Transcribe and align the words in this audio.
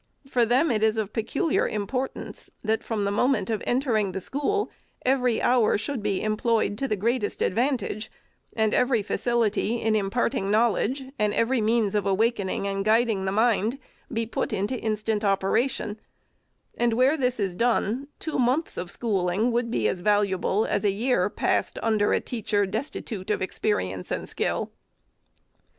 For 0.27 0.47
them 0.47 0.71
it 0.71 0.81
is 0.81 0.97
of 0.97 1.13
peculiar 1.13 1.67
importance, 1.69 2.49
that, 2.63 2.83
from 2.83 3.05
the 3.05 3.11
moment 3.11 3.51
of 3.51 3.61
enter 3.67 3.95
ing 3.95 4.13
the 4.13 4.19
school, 4.19 4.71
every 5.05 5.39
hour 5.39 5.77
should 5.77 6.01
be 6.01 6.23
employed 6.23 6.75
to 6.79 6.87
the 6.87 6.95
greatest 6.95 7.39
advantage, 7.39 8.09
and 8.55 8.73
every 8.73 9.03
facility 9.03 9.75
in 9.79 9.95
imparting 9.95 10.49
knowl 10.49 10.75
edge, 10.75 11.03
and 11.19 11.35
every 11.35 11.61
means 11.61 11.93
of 11.93 12.07
awakening 12.07 12.67
and 12.67 12.83
guiding 12.83 13.25
the 13.25 13.31
mind, 13.31 13.77
be 14.11 14.25
put 14.25 14.51
into 14.51 14.75
instant 14.75 15.23
operation: 15.23 15.99
and 16.75 16.93
where 16.93 17.15
this 17.15 17.39
is 17.39 17.53
done, 17.55 18.07
two 18.17 18.39
months 18.39 18.77
of 18.77 18.89
schooling 18.89 19.51
would 19.51 19.69
be 19.69 19.87
as 19.87 19.99
valuable 19.99 20.65
as 20.65 20.83
a 20.83 20.89
year 20.89 21.29
passed 21.29 21.77
under 21.83 22.11
a 22.11 22.19
teacher 22.19 22.65
destitue 22.65 23.23
of 23.29 23.39
experience 23.39 24.09
and 24.09 24.27
skill. 24.27 24.71